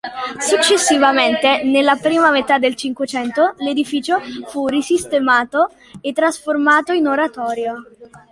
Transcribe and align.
Successivamente 0.39 1.61
nella 1.63 1.95
prima 1.95 2.31
metà 2.31 2.57
del 2.57 2.73
Cinquecento 2.73 3.53
l'edificio 3.57 4.19
fu 4.47 4.65
risistemato 4.65 5.69
e 6.01 6.11
trasformato 6.11 6.91
in 6.91 7.05
oratorio. 7.05 7.75